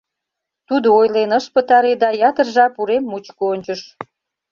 —Тудо 0.67 0.87
ойлен 0.99 1.31
ыш 1.39 1.45
пытаре 1.53 1.93
да 2.03 2.09
ятыр 2.29 2.47
жап 2.55 2.73
урем 2.81 3.03
мучко 3.11 3.43
ончыш. 3.53 3.81